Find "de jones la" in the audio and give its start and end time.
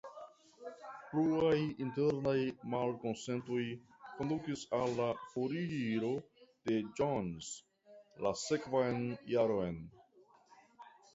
6.71-8.33